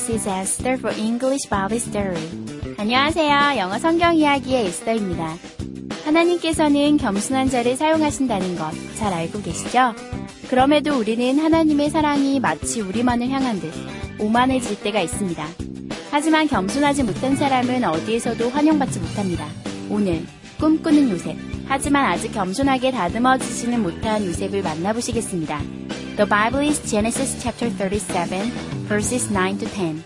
This 0.00 0.10
is 0.10 0.28
Esther 0.28 0.78
for 0.78 0.92
English 0.96 1.48
Bible 1.50 1.76
Story. 1.76 2.16
안녕하세요. 2.78 3.58
영어 3.58 3.78
성경 3.78 4.14
이야기의 4.14 4.66
에스더입니다. 4.66 5.36
하나님께서는 6.04 6.96
겸손한 6.96 7.50
자를 7.50 7.76
사용하신다는 7.76 8.56
것 8.56 8.70
잘 8.96 9.12
알고 9.12 9.42
계시죠? 9.42 9.94
그럼에도 10.48 10.98
우리는 10.98 11.38
하나님의 11.38 11.90
사랑이 11.90 12.40
마치 12.40 12.80
우리만을 12.80 13.28
향한 13.28 13.60
듯 13.60 13.72
오만해질 14.18 14.80
때가 14.80 15.00
있습니다. 15.02 15.46
하지만 16.10 16.46
겸손하지 16.48 17.02
못한 17.02 17.36
사람은 17.36 17.84
어디에서도 17.84 18.48
환영받지 18.48 19.00
못합니다. 19.00 19.46
오늘 19.90 20.24
꿈꾸는 20.58 21.10
요셉. 21.10 21.36
하지만 21.66 22.06
아직 22.06 22.32
겸손하게 22.32 22.90
다듬어지지는 22.92 23.82
못한 23.82 24.24
요셉을 24.24 24.62
만나보시겠습니다. 24.62 25.60
The 26.16 26.28
Bible 26.28 26.66
is 26.66 26.82
Genesis 26.84 27.38
chapter 27.40 27.70
37, 27.76 28.79
verses 28.89 29.31
9 29.31 29.57
to 29.59 29.67
10. 29.67 30.03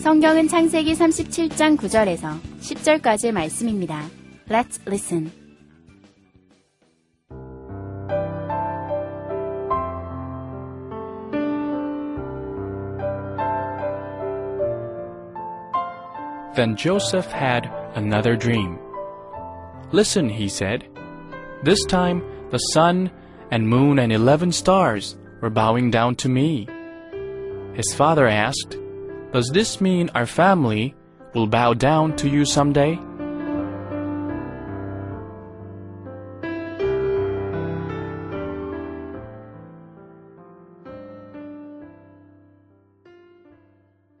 성경은 0.00 0.48
창세기 0.48 0.94
37장 0.94 1.76
9절에서 1.76 2.40
10절까지의 2.60 3.32
말씀입니다. 3.32 4.02
Let's 4.48 4.80
listen. 4.86 5.30
Then 16.56 16.76
Joseph 16.76 17.30
had 17.30 17.70
another 17.94 18.36
dream. 18.36 18.78
Listen, 19.92 20.28
he 20.28 20.48
said. 20.48 20.84
This 21.62 21.84
time 21.86 22.22
the 22.50 22.58
sun 22.72 23.10
and 23.50 23.68
moon 23.68 23.98
and 23.98 24.12
eleven 24.12 24.50
stars 24.52 25.16
were 25.40 25.50
bowing 25.50 25.90
down 25.90 26.16
to 26.16 26.28
me. 26.28 26.66
His 27.75 27.93
father 27.93 28.25
asked, 28.27 28.79
Does 29.33 29.51
this 29.51 29.81
mean 29.81 30.09
our 30.15 30.25
family 30.25 30.95
will 31.33 31.45
bow 31.45 31.73
down 31.73 32.15
to 32.15 32.29
you 32.29 32.43
someday? 32.43 32.97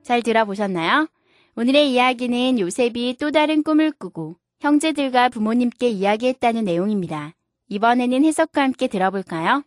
잘 0.03 0.21
들어보셨나요? 0.21 1.07
오늘의 1.55 1.93
이야기는 1.93 2.59
요셉이 2.59 3.15
또 3.17 3.31
다른 3.31 3.63
꿈을 3.63 3.91
꾸고 3.91 4.35
형제들과 4.59 5.29
부모님께 5.29 5.87
이야기했다는 5.87 6.65
내용입니다. 6.65 7.31
이번에는 7.69 8.25
해석과 8.25 8.61
함께 8.61 8.87
들어볼까요? 8.87 9.63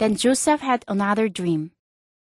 Then 0.00 0.16
Joseph 0.16 0.64
had 0.64 0.82
another 0.88 1.30
dream. 1.30 1.72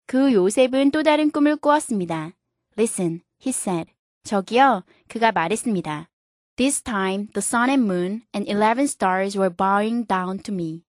그 0.07 0.33
요셉은 0.33 0.93
또 0.93 1.03
다른 1.03 1.31
꿈을 1.31 1.57
꾸었습니다. 1.57 2.33
Listen, 2.79 3.21
he 3.45 3.51
said. 3.51 3.93
저기요, 4.25 4.83
그가 5.09 5.31
말했습니다. 5.31 6.09
This 6.57 6.81
time 6.81 7.27
the 7.35 7.43
sun 7.43 7.69
and 7.69 7.85
moon 7.85 8.23
and 8.35 8.51
eleven 8.51 8.85
stars 8.85 9.37
were 9.37 9.55
bowing 9.55 10.07
down 10.07 10.39
to 10.39 10.55
me. 10.55 10.85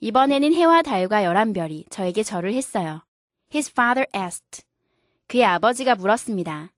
이번에는 0.00 0.54
해와 0.54 0.80
달과 0.80 1.22
열한 1.22 1.52
별이 1.52 1.84
저에게 1.90 2.22
절을 2.22 2.54
했어요. 2.54 3.02
His 3.52 3.70
father 3.70 4.06
asked. 4.16 4.64
그의 5.26 5.44
아버지가 5.44 5.96
물었습니다. 5.96 6.72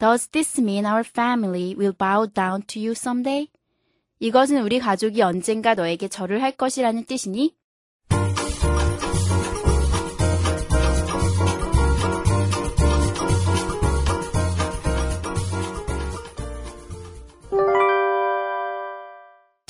Does 0.00 0.26
this 0.30 0.60
mean 0.60 0.84
our 0.84 1.04
family 1.06 1.76
will 1.78 1.94
bow 1.96 2.26
down 2.26 2.62
to 2.66 2.82
you 2.82 2.94
someday? 2.96 3.46
이것은 4.18 4.60
우리 4.60 4.80
가족이 4.80 5.22
언젠가 5.22 5.74
너에게 5.74 6.08
절을 6.08 6.42
할 6.42 6.50
것이라는 6.50 7.04
뜻이니? 7.04 7.54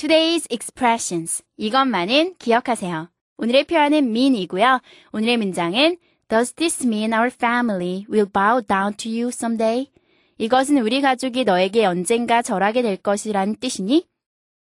Today's 0.07 0.47
expressions. 0.49 1.43
이것만은 1.57 2.35
기억하세요. 2.39 3.09
오늘의 3.39 3.65
표현은 3.65 4.05
mean이고요. 4.05 4.79
오늘의 5.11 5.35
문장은 5.35 5.97
Does 6.29 6.53
this 6.53 6.87
mean 6.87 7.11
our 7.11 7.27
family 7.27 8.05
will 8.09 8.31
bow 8.31 8.61
down 8.65 8.93
to 8.95 9.11
you 9.11 9.27
someday? 9.27 9.91
이것은 10.37 10.77
우리 10.77 11.01
가족이 11.01 11.43
너에게 11.43 11.83
언젠가 11.83 12.41
절하게 12.41 12.83
될 12.83 12.95
것이라는 12.95 13.57
뜻이니? 13.57 14.07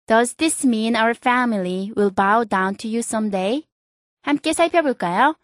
Does 0.06 0.34
this 0.34 0.67
mean 0.67 0.95
our 0.95 1.15
family 1.17 1.91
will 1.97 2.15
bow 2.15 2.45
down 2.45 2.77
to 2.77 2.91
you 2.91 2.99
someday? 2.99 3.65
함께 4.21 4.53
살펴볼까요? 4.53 5.37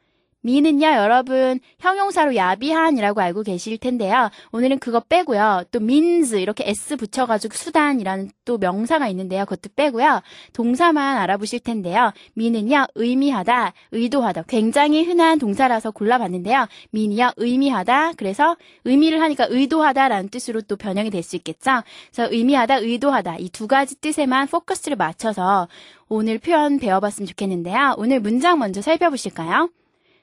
Mean은요, 0.47 0.87
여러분, 0.87 1.59
형용사로 1.81 2.37
야비한이라고 2.37 3.21
알고 3.21 3.43
계실 3.43 3.79
텐데요. 3.79 4.31
오늘은 4.53 4.79
그거 4.79 5.01
빼고요. 5.01 5.65
또 5.73 5.81
means 5.81 6.37
이렇게 6.37 6.65
s 6.69 6.97
붙여가지고 6.97 7.55
수단이라는 7.55 8.31
또 8.45 8.57
명사가 8.59 9.09
있는데요. 9.09 9.45
그것도 9.45 9.71
빼고요. 9.75 10.23
동사만 10.53 11.19
알아보실 11.19 11.59
텐데요. 11.61 12.13
mean은요, 12.39 12.87
의미하다, 12.95 13.73
의도하다. 13.91 14.45
굉장히 14.45 15.03
흔한 15.05 15.41
동사라서 15.41 15.91
골라봤는데요. 15.91 16.69
mean이요, 16.95 17.33
의미하다. 17.37 18.13
그래서 18.17 18.57
의미를 18.85 19.21
하니까 19.23 19.47
의도하다라는 19.51 20.29
뜻으로 20.29 20.61
또 20.63 20.77
변형이 20.77 21.11
될 21.11 21.25
수 21.27 21.35
있겠죠. 21.35 21.83
그래서 22.15 22.33
의미하다, 22.33 22.77
의도하다. 22.77 23.39
이 23.39 23.49
두 23.57 23.67
가지 23.67 23.97
뜻에만 23.97 24.49
포커스를 24.49 24.99
맞춰서 24.99 25.67
오늘 26.11 26.39
표현 26.39 26.79
배워봤으면 26.79 27.27
좋겠는데요. 27.27 27.95
오늘 27.97 28.21
문장 28.21 28.59
먼저 28.59 28.83
살펴보실까요? 28.83 29.71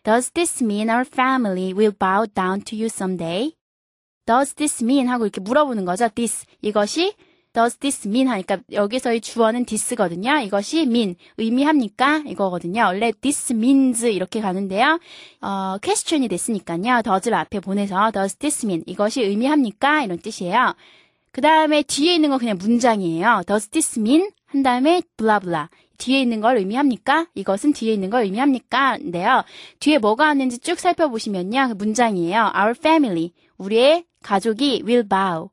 Does 0.03 0.31
this 0.33 0.61
mean 0.61 0.89
our 0.89 1.05
family 1.05 1.73
will 1.73 1.95
bow 1.97 2.25
down 2.25 2.61
to 2.63 2.75
you 2.75 2.87
someday? 2.87 3.53
Does 4.25 4.53
this 4.55 4.83
mean 4.83 5.07
하고 5.07 5.25
이렇게 5.25 5.39
물어보는 5.39 5.85
거죠. 5.85 6.09
This 6.09 6.45
이것이 6.61 7.13
Does 7.53 7.77
this 7.77 8.07
mean 8.07 8.27
하니까 8.27 8.57
여기서의 8.71 9.21
주어는 9.21 9.65
this거든요. 9.65 10.39
이것이 10.39 10.81
mean 10.81 11.15
의미합니까? 11.37 12.23
이거거든요. 12.27 12.81
원래 12.85 13.11
this 13.11 13.53
means 13.53 14.05
이렇게 14.05 14.41
가는데요. 14.41 14.99
어, 15.39 15.77
question이 15.81 16.27
됐으니까요. 16.27 17.03
does를 17.03 17.35
앞에 17.35 17.59
보내서 17.59 18.11
does 18.11 18.35
this 18.37 18.65
mean 18.65 18.83
이것이 18.87 19.21
의미합니까? 19.21 20.03
이런 20.03 20.17
뜻이에요. 20.17 20.73
그 21.31 21.41
다음에 21.41 21.81
뒤에 21.83 22.15
있는 22.15 22.29
건 22.29 22.39
그냥 22.39 22.57
문장이에요. 22.59 23.43
Does 23.47 23.69
this 23.69 23.99
mean 23.99 24.31
한 24.53 24.61
다음에 24.61 25.01
blah 25.17 25.67
뒤에 25.97 26.21
있는 26.21 26.39
걸 26.39 26.57
의미합니까? 26.57 27.25
이것은 27.33 27.73
뒤에 27.73 27.93
있는 27.93 28.11
걸 28.11 28.23
의미합니까? 28.23 28.97
인데요. 28.97 29.43
뒤에 29.79 29.97
뭐가 29.97 30.25
왔는지 30.25 30.59
쭉 30.59 30.79
살펴보시면요. 30.79 31.69
그 31.69 31.73
문장이에요. 31.73 32.51
Our 32.55 32.75
family. 32.77 33.31
우리의 33.57 34.05
가족이 34.21 34.83
will 34.85 35.07
bow. 35.07 35.49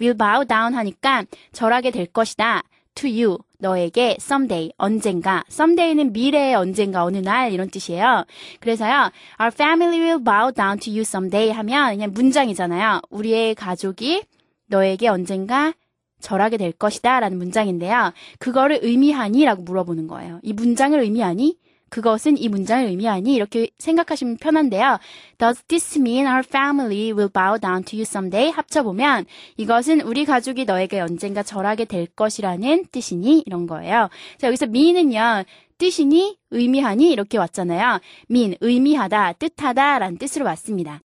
will 0.00 0.16
bow 0.16 0.44
down 0.46 0.74
하니까 0.74 1.24
절하게 1.52 1.90
될 1.90 2.06
것이다. 2.06 2.62
to 2.94 3.10
you. 3.10 3.38
너에게 3.58 4.16
someday. 4.20 4.70
언젠가. 4.76 5.42
someday는 5.50 6.12
미래의 6.12 6.54
언젠가 6.54 7.02
어느 7.02 7.16
날 7.16 7.52
이런 7.52 7.68
뜻이에요. 7.68 8.26
그래서요. 8.60 9.10
Our 9.40 9.52
family 9.52 9.98
will 9.98 10.22
bow 10.22 10.52
down 10.52 10.78
to 10.78 10.92
you 10.92 11.00
someday 11.00 11.50
하면 11.50 11.96
그냥 11.96 12.12
문장이잖아요. 12.12 13.00
우리의 13.10 13.56
가족이 13.56 14.24
너에게 14.68 15.08
언젠가 15.08 15.72
절하게 16.20 16.56
될 16.56 16.72
것이다 16.72 17.20
라는 17.20 17.38
문장인데요. 17.38 18.12
그거를 18.38 18.80
의미하니? 18.82 19.44
라고 19.44 19.62
물어보는 19.62 20.06
거예요. 20.06 20.40
이 20.42 20.52
문장을 20.52 20.98
의미하니? 20.98 21.58
그것은 21.88 22.36
이 22.36 22.48
문장을 22.48 22.84
의미하니? 22.84 23.34
이렇게 23.34 23.68
생각하시면 23.78 24.38
편한데요. 24.38 24.98
Does 25.38 25.62
this 25.68 25.98
mean 25.98 26.26
our 26.26 26.42
family 26.44 27.12
will 27.12 27.30
bow 27.32 27.58
down 27.60 27.84
to 27.84 27.96
you 27.96 28.02
someday? 28.02 28.50
합쳐보면 28.50 29.26
이것은 29.56 30.00
우리 30.00 30.24
가족이 30.24 30.64
너에게 30.64 31.00
언젠가 31.00 31.42
절하게 31.42 31.84
될 31.84 32.06
것이라는 32.06 32.86
뜻이니? 32.90 33.44
이런 33.46 33.66
거예요. 33.66 34.08
자, 34.38 34.48
여기서 34.48 34.66
mean은요. 34.66 35.44
뜻이니? 35.78 36.38
의미하니? 36.50 37.12
이렇게 37.12 37.38
왔잖아요. 37.38 38.00
mean, 38.30 38.56
의미하다, 38.60 39.34
뜻하다 39.34 39.98
라는 40.00 40.18
뜻으로 40.18 40.44
왔습니다. 40.46 41.00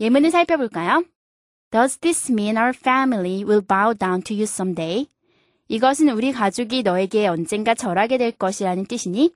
예문을 0.00 0.30
살펴볼까요? 0.30 1.04
Does 1.71 1.97
this 1.97 2.29
mean 2.29 2.57
our 2.57 2.73
family 2.73 3.43
will 3.43 3.61
bow 3.61 3.93
down 3.93 4.21
to 4.23 4.33
you 4.33 4.43
someday? 4.43 5.07
이것은 5.67 6.09
우리 6.09 6.31
가족이 6.31 6.83
너에게 6.83 7.27
언젠가 7.27 7.73
절하게 7.73 8.17
될 8.17 8.31
것이라는 8.31 8.85
뜻이니? 8.85 9.33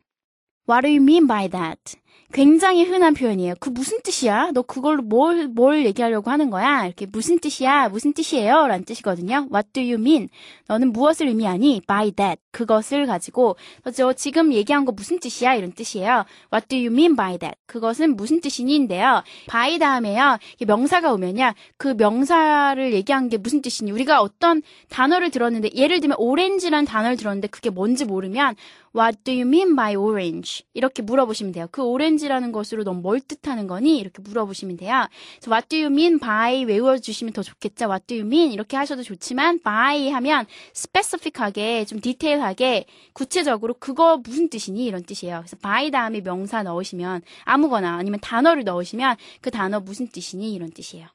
What 0.67 0.85
do 0.85 0.89
you 0.89 1.01
mean 1.01 1.27
by 1.27 1.49
that? 1.49 1.97
굉장히 2.32 2.84
흔한 2.84 3.14
표현이에요. 3.14 3.54
그 3.60 3.70
무슨 3.70 4.00
뜻이야? 4.02 4.50
너 4.52 4.62
그걸로 4.62 5.02
뭘, 5.02 5.46
뭘 5.48 5.86
얘기하려고 5.86 6.30
하는 6.30 6.50
거야? 6.50 6.84
이렇게 6.84 7.06
무슨 7.06 7.38
뜻이야? 7.38 7.88
무슨 7.88 8.12
뜻이에요? 8.12 8.66
라는 8.66 8.84
뜻이거든요. 8.84 9.48
What 9.52 9.68
do 9.72 9.82
you 9.82 9.94
mean? 9.94 10.28
너는 10.68 10.92
무엇을 10.92 11.28
의미하니? 11.28 11.82
By 11.86 12.10
that. 12.12 12.40
그것을 12.50 13.06
가지고, 13.06 13.56
저 13.94 14.12
지금 14.12 14.52
얘기한 14.52 14.84
거 14.84 14.92
무슨 14.92 15.20
뜻이야? 15.20 15.54
이런 15.54 15.72
뜻이에요. 15.72 16.24
What 16.52 16.68
do 16.68 16.76
you 16.76 16.86
mean 16.86 17.14
by 17.16 17.38
that? 17.38 17.56
그것은 17.66 18.16
무슨 18.16 18.40
뜻이니?인데요. 18.40 19.22
by 19.48 19.78
다음에요. 19.78 20.38
명사가 20.66 21.12
오면요. 21.12 21.52
그 21.76 21.94
명사를 21.96 22.92
얘기한 22.92 23.28
게 23.28 23.36
무슨 23.36 23.62
뜻이니? 23.62 23.92
우리가 23.92 24.20
어떤 24.20 24.62
단어를 24.88 25.30
들었는데, 25.30 25.70
예를 25.74 26.00
들면 26.00 26.16
오렌지라는 26.18 26.86
단어를 26.86 27.16
들었는데 27.16 27.48
그게 27.48 27.70
뭔지 27.70 28.04
모르면 28.04 28.56
What 28.96 29.18
do 29.24 29.34
you 29.34 29.46
mean 29.46 29.76
by 29.76 29.94
orange? 29.94 30.64
이렇게 30.72 31.02
물어보시면 31.02 31.52
돼요. 31.52 31.66
그 31.70 31.82
오렌지 31.82 32.15
라는 32.24 32.52
것으로 32.52 32.82
넌 32.82 33.02
뭘 33.02 33.20
뜻하는 33.20 33.66
거니? 33.66 33.98
이렇게 33.98 34.22
물어보시면 34.22 34.78
돼요. 34.78 35.06
So 35.42 35.52
what 35.52 35.68
do 35.68 35.78
you 35.78 35.92
mean 35.92 36.18
by 36.18 36.64
외워주시면 36.64 37.32
더 37.34 37.42
좋겠죠. 37.42 37.86
What 37.86 38.06
do 38.06 38.16
you 38.16 38.26
mean? 38.26 38.52
이렇게 38.52 38.76
하셔도 38.76 39.02
좋지만 39.02 39.60
by 39.60 40.10
하면 40.10 40.46
specific하게 40.74 41.84
좀 41.84 42.00
디테일하게 42.00 42.86
구체적으로 43.12 43.74
그거 43.78 44.16
무슨 44.16 44.48
뜻이니? 44.48 44.86
이런 44.86 45.04
뜻이에요. 45.04 45.38
그래서 45.40 45.56
by 45.56 45.90
다음에 45.90 46.20
명사 46.20 46.62
넣으시면 46.62 47.22
아무거나 47.44 47.96
아니면 47.96 48.18
단어를 48.20 48.64
넣으시면 48.64 49.16
그 49.40 49.50
단어 49.50 49.80
무슨 49.80 50.08
뜻이니? 50.08 50.54
이런 50.54 50.70
뜻이에요. 50.70 51.06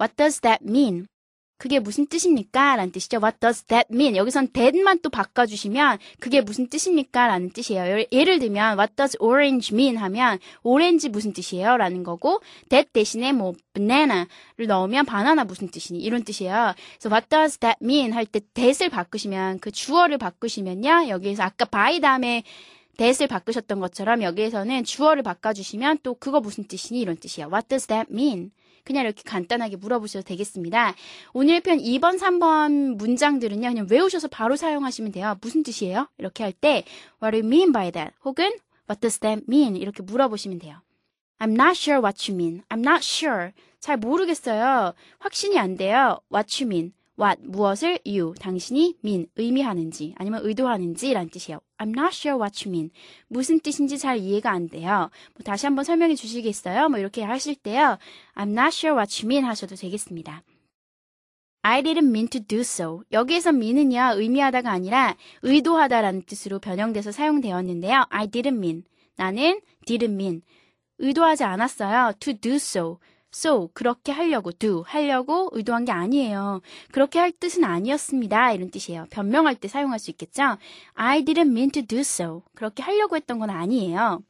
What 0.00 0.16
does 0.16 0.40
that 0.40 0.64
mean? 0.64 1.06
그게 1.62 1.78
무슨 1.78 2.06
뜻입니까? 2.08 2.74
라는 2.74 2.90
뜻이죠. 2.90 3.18
What 3.18 3.38
does 3.38 3.62
that 3.66 3.86
mean? 3.92 4.16
여기선 4.16 4.48
that만 4.48 4.98
또 5.00 5.10
바꿔주시면 5.10 6.00
그게 6.18 6.40
무슨 6.40 6.66
뜻입니까? 6.66 7.28
라는 7.28 7.50
뜻이에요. 7.50 8.04
예를 8.10 8.40
들면 8.40 8.76
What 8.76 8.96
does 8.96 9.16
orange 9.20 9.72
mean? 9.72 9.96
하면 9.96 10.40
오렌지 10.64 11.08
무슨 11.08 11.32
뜻이에요? 11.32 11.76
라는 11.76 12.02
거고 12.02 12.40
that 12.68 12.90
대신에 12.92 13.30
뭐 13.30 13.52
banana를 13.74 14.66
넣으면 14.66 15.06
바나나 15.06 15.44
무슨 15.44 15.68
뜻이니? 15.68 16.00
이런 16.00 16.24
뜻이에요. 16.24 16.74
그래서 16.98 17.14
What 17.14 17.28
does 17.28 17.58
that 17.58 17.76
mean? 17.80 18.12
할 18.12 18.26
때 18.26 18.40
that을 18.54 18.88
바꾸시면 18.88 19.60
그 19.60 19.70
주어를 19.70 20.18
바꾸시면요. 20.18 21.10
여기에서 21.10 21.44
아까 21.44 21.64
by 21.64 22.00
다음에 22.00 22.42
that을 22.96 23.28
바꾸셨던 23.28 23.78
것처럼 23.78 24.24
여기에서는 24.24 24.82
주어를 24.82 25.22
바꿔주시면 25.22 25.98
또 26.02 26.14
그거 26.14 26.40
무슨 26.40 26.64
뜻이니? 26.66 27.00
이런 27.00 27.16
뜻이에요. 27.16 27.46
What 27.52 27.68
does 27.68 27.86
that 27.86 28.12
mean? 28.12 28.50
그냥 28.84 29.04
이렇게 29.04 29.22
간단하게 29.24 29.76
물어보셔도 29.76 30.24
되겠습니다. 30.24 30.94
오늘 31.32 31.60
편 31.60 31.78
2번, 31.78 32.18
3번 32.18 32.96
문장들은요, 32.96 33.68
그냥 33.68 33.86
외우셔서 33.90 34.28
바로 34.28 34.56
사용하시면 34.56 35.12
돼요. 35.12 35.36
무슨 35.40 35.62
뜻이에요? 35.62 36.08
이렇게 36.18 36.42
할 36.42 36.52
때, 36.52 36.84
what 37.22 37.36
do 37.36 37.38
you 37.38 37.46
mean 37.46 37.72
by 37.72 37.90
that? 37.90 38.14
혹은, 38.24 38.52
what 38.88 39.00
does 39.00 39.18
that 39.20 39.44
mean? 39.48 39.76
이렇게 39.76 40.02
물어보시면 40.02 40.58
돼요. 40.58 40.78
I'm 41.38 41.52
not 41.52 41.72
sure 41.72 42.00
what 42.00 42.30
you 42.30 42.36
mean. 42.36 42.62
I'm 42.68 42.80
not 42.80 43.00
sure. 43.02 43.52
잘 43.80 43.96
모르겠어요. 43.96 44.94
확신이 45.18 45.58
안 45.58 45.76
돼요. 45.76 46.20
What 46.32 46.62
you 46.62 46.68
mean. 46.68 46.92
what 47.18 47.40
무엇을 47.42 47.98
you 48.06 48.34
당신이 48.40 48.96
mean 49.04 49.26
의미하는지 49.36 50.14
아니면 50.18 50.40
의도하는지라는 50.44 51.30
뜻이에요. 51.30 51.60
I'm 51.82 51.90
not 51.90 52.14
sure 52.14 52.38
what 52.38 52.62
you 52.64 52.70
mean. 52.72 52.90
무슨 53.26 53.58
뜻인지 53.58 53.98
잘 53.98 54.18
이해가 54.18 54.50
안 54.52 54.68
돼요. 54.68 55.10
뭐 55.34 55.42
다시 55.44 55.66
한번 55.66 55.84
설명해 55.84 56.14
주시겠어요? 56.14 56.88
뭐 56.88 56.98
이렇게 56.98 57.22
하실 57.22 57.56
때요. 57.56 57.98
I'm 58.36 58.50
not 58.50 58.68
sure 58.68 58.96
what 58.96 59.20
you 59.20 59.26
mean 59.26 59.44
하셔도 59.44 59.74
되겠습니다. 59.74 60.42
I 61.64 61.82
didn't 61.82 62.08
mean 62.08 62.28
to 62.28 62.40
do 62.40 62.60
so. 62.60 63.02
여기에서 63.12 63.50
mean은요, 63.50 64.20
의미하다가 64.20 64.70
아니라 64.70 65.16
의도하다라는 65.42 66.22
뜻으로 66.22 66.58
변형돼서 66.58 67.12
사용되었는데요. 67.12 68.06
I 68.10 68.26
didn't 68.28 68.56
mean. 68.56 68.84
나는 69.16 69.60
didn't 69.86 70.12
mean. 70.12 70.42
의도하지 70.98 71.44
않았어요. 71.44 72.14
to 72.20 72.34
do 72.34 72.54
so. 72.54 72.98
So 73.34 73.70
그렇게 73.74 74.12
하려고 74.12 74.52
do 74.52 74.82
하려고 74.86 75.48
의도한 75.52 75.84
게 75.84 75.92
아니에요. 75.92 76.60
그렇게 76.90 77.18
할 77.18 77.32
뜻은 77.32 77.64
아니었습니다. 77.64 78.52
이런 78.52 78.70
뜻이에요. 78.70 79.06
변명할 79.10 79.54
때 79.54 79.68
사용할 79.68 79.98
수 79.98 80.10
있겠죠? 80.10 80.58
I 80.94 81.24
didn't 81.24 81.50
mean 81.50 81.70
to 81.70 81.82
do 81.82 82.00
so. 82.00 82.42
그렇게 82.54 82.82
하려고 82.82 83.16
했던 83.16 83.38
건 83.38 83.50
아니에요. 83.50 84.22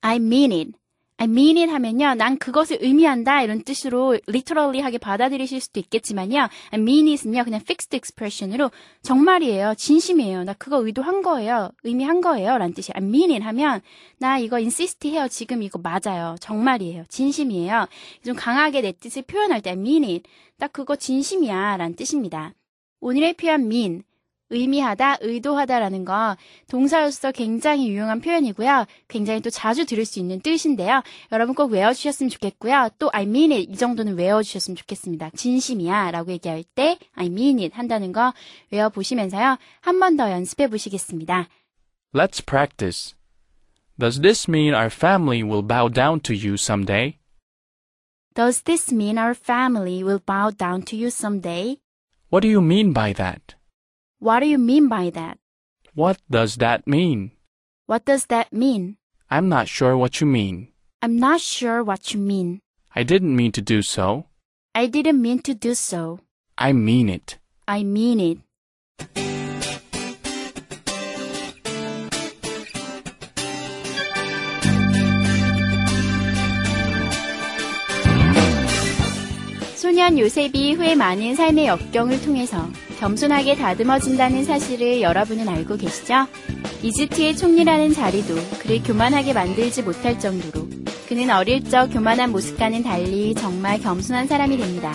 I 0.00 0.16
mean 0.16 0.52
it. 0.52 0.72
I 1.18 1.26
mean 1.26 1.56
it 1.56 1.70
하면요. 1.70 2.14
난 2.14 2.36
그것을 2.36 2.78
의미한다 2.80 3.42
이런 3.42 3.62
뜻으로 3.62 4.18
literally 4.28 4.80
하게 4.80 4.98
받아들이실 4.98 5.60
수도 5.60 5.80
있겠지만요. 5.80 6.40
I 6.40 6.50
mean 6.78 7.08
it은요. 7.08 7.44
그냥 7.44 7.60
fixed 7.62 7.96
expression으로 7.96 8.70
정말이에요. 9.02 9.74
진심이에요. 9.76 10.44
나 10.44 10.52
그거 10.52 10.84
의도한 10.84 11.22
거예요. 11.22 11.70
의미한 11.84 12.20
거예요. 12.20 12.58
라는 12.58 12.74
뜻이에요. 12.74 12.92
I 12.96 13.02
mean 13.02 13.30
it 13.30 13.42
하면 13.42 13.80
나 14.18 14.38
이거 14.38 14.56
insist 14.56 15.08
해요. 15.08 15.26
지금 15.30 15.62
이거 15.62 15.78
맞아요. 15.78 16.36
정말이에요. 16.40 17.04
진심이에요. 17.08 17.86
좀 18.24 18.36
강하게 18.36 18.82
내 18.82 18.92
뜻을 18.92 19.22
표현할 19.22 19.62
때 19.62 19.70
I 19.70 19.76
mean 19.76 20.04
it. 20.04 20.22
딱 20.58 20.72
그거 20.72 20.96
진심이야. 20.96 21.78
라는 21.78 21.96
뜻입니다. 21.96 22.52
오늘의 23.00 23.34
표현 23.34 23.62
mean. 23.62 24.02
의미하다, 24.50 25.18
의도하다라는 25.20 26.04
거 26.04 26.36
동사로서 26.68 27.32
굉장히 27.32 27.88
유용한 27.88 28.20
표현이고요. 28.20 28.86
굉장히 29.08 29.40
또 29.40 29.50
자주 29.50 29.86
들을 29.86 30.04
수 30.04 30.18
있는 30.20 30.40
뜻인데요. 30.40 31.02
여러분 31.32 31.54
꼭 31.54 31.72
외워주셨으면 31.72 32.30
좋겠고요. 32.30 32.90
또 32.98 33.10
I 33.12 33.24
mean 33.24 33.50
it 33.52 33.70
이 33.72 33.76
정도는 33.76 34.16
외워주셨으면 34.16 34.76
좋겠습니다. 34.76 35.30
진심이야 35.36 36.12
라고 36.12 36.30
얘기할 36.32 36.62
때 36.74 36.98
I 37.14 37.26
mean 37.26 37.58
it 37.58 37.74
한다는 37.74 38.12
거 38.12 38.32
외워보시면서요. 38.70 39.58
한 39.80 40.00
번 40.00 40.16
더 40.16 40.30
연습해 40.30 40.68
보시겠습니다. 40.68 41.48
Let's 42.14 42.40
practice. 42.44 43.14
Does 43.98 44.20
this 44.20 44.48
mean 44.48 44.74
our 44.74 44.90
family 44.90 45.42
will 45.42 45.66
bow 45.66 45.88
down 45.88 46.20
to 46.20 46.34
you 46.34 46.54
someday? 46.54 47.18
Does 48.34 48.62
this 48.62 48.92
mean 48.94 49.18
our 49.18 49.34
family 49.34 50.04
will 50.04 50.20
bow 50.24 50.50
down 50.54 50.82
to 50.84 50.96
you 50.96 51.08
someday? 51.08 51.78
What 52.30 52.42
do 52.42 52.48
you 52.48 52.60
mean 52.60 52.92
by 52.92 53.14
that? 53.14 53.55
What 54.18 54.40
do 54.40 54.46
you 54.46 54.58
mean 54.58 54.88
by 54.88 55.10
that? 55.10 55.38
What 55.94 56.18
does 56.30 56.56
that 56.56 56.86
mean? 56.86 57.32
What 57.86 58.04
does 58.04 58.26
that 58.26 58.52
mean? 58.52 58.96
I'm 59.30 59.48
not 59.48 59.68
sure 59.68 59.96
what 59.96 60.20
you 60.20 60.26
mean. 60.26 60.68
I'm 61.02 61.18
not 61.18 61.40
sure 61.40 61.84
what 61.84 62.14
you 62.14 62.20
mean. 62.20 62.60
I 62.94 63.02
didn't 63.02 63.36
mean 63.36 63.52
to 63.52 63.60
do 63.60 63.82
so. 63.82 64.26
I 64.74 64.86
didn't 64.86 65.20
mean 65.20 65.40
to 65.40 65.54
do 65.54 65.74
so. 65.74 66.20
I 66.56 66.72
mean 66.72 67.08
it. 67.08 67.38
I 67.68 67.82
mean 67.82 68.20
it. 68.20 69.25
소년 80.06 80.20
요셉이 80.20 80.74
후에 80.74 80.94
많은 80.94 81.34
삶의 81.34 81.66
역경을 81.66 82.22
통해서 82.22 82.68
겸손하게 83.00 83.56
다듬어진다는 83.56 84.44
사실을 84.44 85.00
여러분은 85.00 85.48
알고 85.48 85.76
계시죠? 85.78 86.28
이집트의 86.82 87.36
총리라는 87.36 87.92
자리도 87.92 88.36
그를 88.60 88.84
교만하게 88.84 89.32
만들지 89.32 89.82
못할 89.82 90.16
정도로 90.20 90.68
그는 91.08 91.30
어릴 91.30 91.64
적 91.64 91.88
교만한 91.88 92.30
모습과는 92.30 92.84
달리 92.84 93.34
정말 93.34 93.80
겸손한 93.80 94.28
사람이 94.28 94.56
됩니다. 94.58 94.94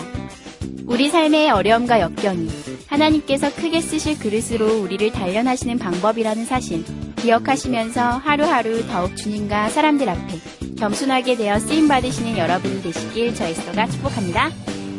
우리 0.86 1.10
삶의 1.10 1.50
어려움과 1.50 2.00
역경이 2.00 2.48
하나님께서 2.86 3.54
크게 3.54 3.82
쓰실 3.82 4.18
그릇으로 4.18 4.80
우리를 4.80 5.12
단련하시는 5.12 5.78
방법이라는 5.78 6.46
사실 6.46 6.84
기억하시면서 7.16 8.00
하루하루 8.16 8.86
더욱 8.86 9.14
주님과 9.14 9.68
사람들 9.68 10.08
앞에 10.08 10.38
겸손하게 10.78 11.36
되어 11.36 11.58
쓰임 11.58 11.86
받으시는 11.86 12.38
여러분이 12.38 12.80
되시길 12.80 13.34
저의 13.34 13.54
스가 13.54 13.86
축복합니다. 13.88 14.71